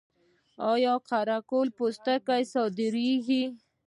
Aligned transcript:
آیا 0.71 0.93
د 0.99 1.03
قره 1.07 1.37
قل 1.49 1.67
پوستکي 1.77 2.43
صادریږي؟ 2.53 3.43